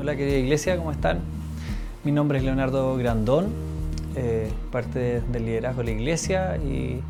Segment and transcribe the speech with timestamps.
[0.00, 1.18] Hola querida iglesia, ¿cómo están?
[2.04, 3.48] Mi nombre es Leonardo Grandón,
[4.16, 7.02] eh, parte del liderazgo de la iglesia y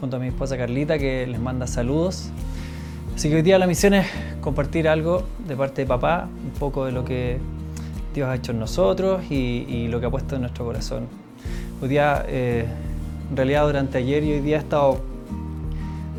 [0.00, 2.30] junto a mi esposa Carlita que les manda saludos.
[3.14, 4.06] Así que hoy día la misión es
[4.40, 7.36] compartir algo de parte de papá, un poco de lo que
[8.14, 11.08] Dios ha hecho en nosotros y, lo que ha puesto en nuestro corazón.
[11.82, 12.64] Hoy día, eh,
[13.28, 15.02] en realidad durante ayer y hoy día he estado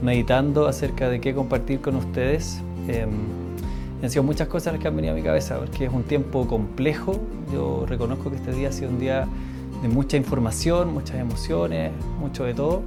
[0.04, 2.62] meditando acerca de qué compartir con ustedes.
[2.88, 3.43] Em,
[4.06, 6.46] han sido muchas cosas las que han venido a mi cabeza, porque es un tiempo
[6.46, 7.20] complejo.
[7.54, 9.28] Yo reconozco que este día ha sido un día
[9.82, 12.82] de mucha información, muchas emociones, mucho de todo.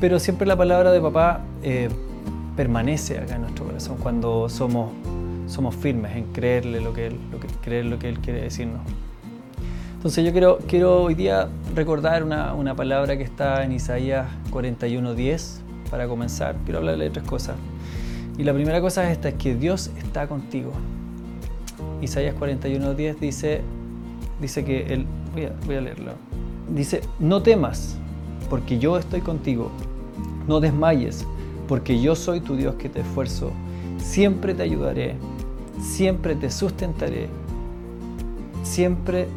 [0.00, 1.88] Pero siempre la palabra de papá eh,
[2.56, 4.92] permanece acá en nuestro corazón cuando somos,
[5.46, 8.82] somos firmes en creerle lo que, él, lo que, creer lo que Él quiere decirnos.
[9.94, 15.60] Entonces yo quiero, quiero hoy día recordar una, una palabra que está en Isaías 41.10
[15.90, 16.56] para comenzar.
[16.64, 17.56] Quiero hablarle de tres cosas.
[18.36, 20.72] Y la primera cosa es esta, es que Dios está contigo.
[22.02, 23.60] Isaías 41.10 dice,
[24.40, 26.12] dice que él, voy a, leerlo,
[26.68, 27.96] dice, no temas,
[28.50, 29.70] porque yo estoy contigo,
[30.48, 31.24] no desmayes,
[31.68, 33.52] porque yo soy tu Dios que te esfuerzo,
[33.98, 35.14] siempre te ayudaré,
[35.80, 37.28] siempre te sustentaré,
[38.62, 39.28] siempre,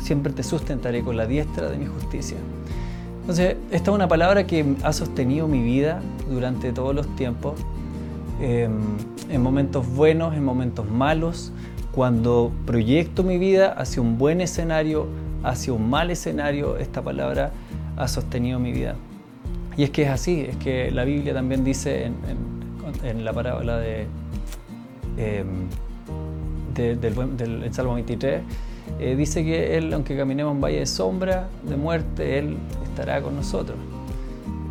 [0.00, 2.38] siempre te sustentaré con la diestra de mi justicia.
[3.20, 7.54] Entonces, esta es una palabra que ha sostenido mi vida durante todos los tiempos
[8.40, 8.72] Em,
[9.28, 11.52] en momentos buenos, en momentos malos,
[11.92, 15.08] cuando proyecto mi vida hacia un buen escenario,
[15.42, 17.50] hacia un mal escenario, esta palabra
[17.96, 18.94] ha sostenido mi vida.
[19.76, 22.10] Y es que es así, es que la Biblia también dice
[23.02, 24.06] en, la parábola de,
[25.16, 25.68] em,
[26.74, 28.42] del, Salmo 23,
[29.00, 33.34] eh, dice que Él, aunque caminemos en valle de sombra, de muerte, Él estará con
[33.34, 33.76] nosotros.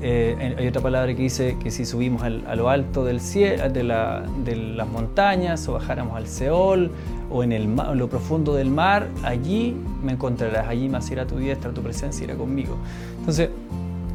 [0.02, 3.84] Eh, hay otra palabra que dice que si subimos a lo alto del cielo, de,
[3.84, 6.92] las montañas o bajáramos al Seol
[7.32, 11.72] o en, el lo profundo del mar, allí me encontrarás, allí me irá tu diestra,
[11.72, 12.78] tu presencia irá conmigo.
[13.20, 13.50] Entonces,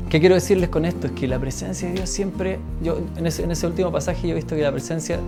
[0.08, 1.08] ¿qué quiero decirles con esto?
[1.08, 4.32] Es que la presencia de Dios siempre, yo en ese, en ese último pasaje yo
[4.32, 5.18] he visto que la presencia,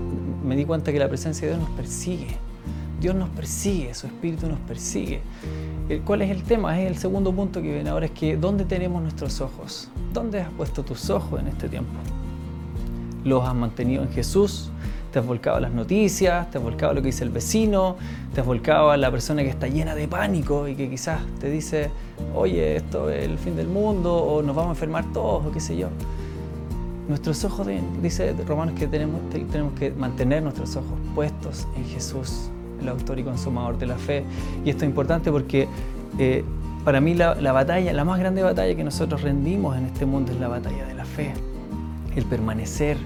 [0.44, 2.37] me di cuenta que la presencia de Dios nos persigue.
[3.00, 5.20] Dios nos persigue, su espíritu nos persigue.
[6.06, 6.80] ¿Cuál es el tema?
[6.80, 9.90] Es el segundo punto que viene ahora, es que ¿dónde tenemos nuestros ojos?
[10.14, 11.92] ¿Dónde has puesto tus ojos en este tiempo?
[13.22, 14.70] ¿Los has mantenido en Jesús?
[15.12, 16.50] ¿Te has volcado las noticias?
[16.50, 17.96] ¿Te has volcado lo que dice el vecino?
[18.32, 21.50] ¿Te has volcado a la persona que está llena de pánico y que quizás te
[21.50, 21.90] dice,
[22.34, 25.60] oye, esto es el fin del mundo o nos vamos a enfermar todos o qué
[25.60, 25.88] sé yo?
[27.08, 27.68] Nuestros ojos,
[28.00, 32.48] dice Romanos que tenemos, tenemos que mantener nuestros ojos puestos en Jesús,
[32.84, 34.24] el autor y consumador de la fe.
[34.64, 35.66] Y esto es importante porque
[36.18, 36.44] eh,
[36.84, 40.38] para mí la, batalla, la más grande batalla que nosotros rendimos en este mundo es
[40.38, 41.32] la batalla de la fe.
[42.14, 42.96] El permanecer,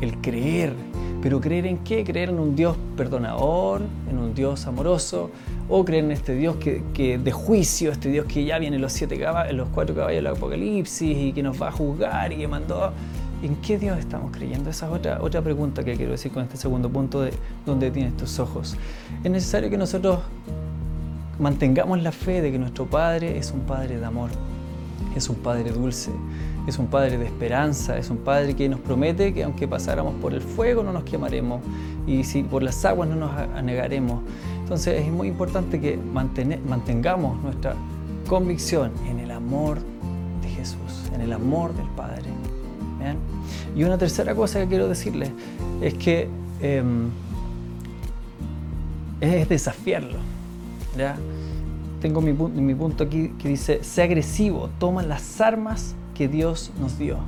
[0.00, 0.72] el creer.
[1.20, 2.04] Pero creer en qué?
[2.04, 5.30] Creer en un Dios perdonador, en un Dios amoroso,
[5.68, 9.18] o creer en este Dios que, de juicio, este Dios que ya viene los siete
[9.18, 12.92] caballos, los cuatro caballos del Apocalipsis y que nos va a juzgar y que mandó
[13.40, 14.68] ¿En qué Dios estamos creyendo?
[14.70, 17.32] Esa es otra, otra pregunta que quiero decir con este segundo punto de
[17.64, 18.76] dónde tienes tus ojos.
[19.22, 20.20] Es necesario que nosotros
[21.38, 24.30] mantengamos la fe de que nuestro Padre es un Padre de amor,
[25.14, 26.10] es un Padre dulce,
[26.66, 30.34] es un Padre de esperanza, es un Padre que nos promete que aunque pasáramos por
[30.34, 31.60] el fuego no nos quemaremos
[32.08, 34.20] y si por las aguas no nos anegaremos.
[34.62, 37.76] Entonces es muy importante que mantengamos nuestra
[38.28, 39.78] convicción en el amor
[40.42, 42.30] de Jesús, en el amor del Padre.
[43.76, 45.30] Y una tercera cosa que quiero decirles
[45.80, 46.28] es que
[46.60, 47.08] em,
[49.20, 50.18] es desafiarlo.
[52.00, 56.98] Tengo mi, mi, punto aquí que dice, sé agresivo, toma las armas que Dios nos
[56.98, 57.18] dio.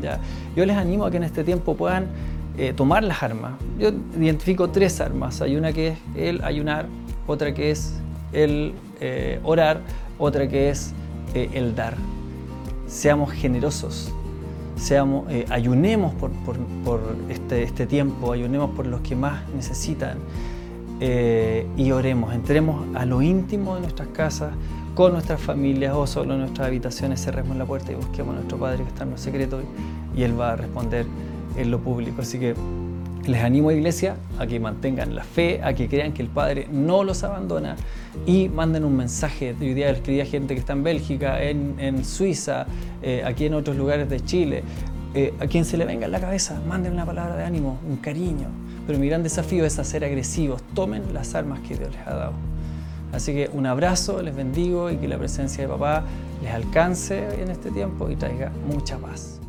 [0.00, 0.20] ¿ya?
[0.54, 2.06] Yo les animo a que en este tiempo puedan
[2.56, 3.52] eh, tomar las armas.
[3.78, 5.40] Yo identifico tres armas.
[5.40, 6.86] Hay una que es el ayunar,
[7.26, 7.94] otra que es
[8.32, 9.80] el eh, orar,
[10.18, 10.92] otra que es
[11.34, 11.94] eh, el dar.
[12.86, 14.12] Seamos generosos,
[14.80, 16.30] seamos, eh, ayunemos por,
[17.28, 20.18] este, este, tiempo, ayunemos por los que más necesitan
[21.00, 24.52] eh, y oremos, entremos a lo íntimo de nuestras casas,
[24.94, 28.58] con nuestras familias o solo en nuestras habitaciones, cerremos la puerta y busquemos a nuestro
[28.58, 29.60] Padre que está en lo secreto
[30.16, 31.06] y Él va a responder
[31.56, 32.22] en lo público.
[32.22, 32.54] Así que
[33.30, 37.04] les animo, iglesia, a que mantengan la fe, a que crean que el Padre no
[37.04, 37.76] los abandona
[38.26, 39.54] y manden un mensaje.
[39.60, 42.66] Hoy día escribí a gente que está en Bélgica, en, Suiza,
[43.02, 44.62] eh, aquí en otros lugares de Chile.
[45.12, 47.96] Eh, a quien se le venga en la cabeza, manden una palabra de ánimo, un
[47.96, 48.48] cariño.
[48.86, 50.62] Pero mi gran desafío es hacer agresivos.
[50.74, 52.32] Tomen las armas que Dios les ha dado.
[53.12, 56.04] Así que un abrazo, les bendigo y que la presencia de papá
[56.42, 59.40] les alcance en este tiempo y traiga mucha paz.